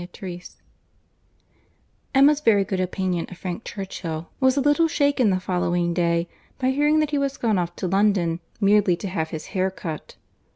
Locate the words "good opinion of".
2.63-3.37